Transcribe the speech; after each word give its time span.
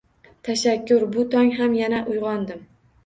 Tashakkur, 0.47 1.05
bu 1.17 1.25
tong 1.35 1.53
ham 1.59 1.77
yana 1.81 2.01
uyg‘ondim! 2.15 2.65